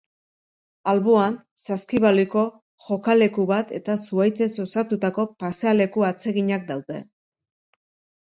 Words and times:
Alboan, 0.91 1.35
saskibaloiko 1.63 2.45
jokaleku 2.85 3.45
bat 3.51 3.75
eta 3.79 3.97
zuhaitzez 4.07 4.49
osatutako 4.65 5.25
pasealeku 5.45 6.07
atseginak 6.09 6.65
daude. 6.73 6.99